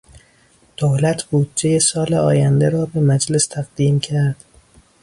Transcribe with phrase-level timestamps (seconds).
[0.77, 4.43] دولت بودجهی سال آینده را به مجلس تقدیم کرد.